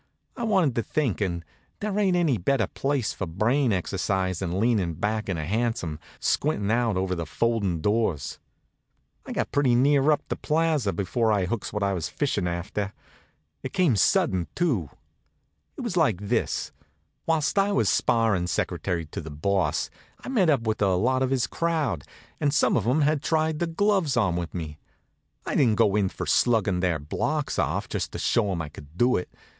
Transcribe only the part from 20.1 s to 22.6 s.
I'd met up with a lot of his crowd, and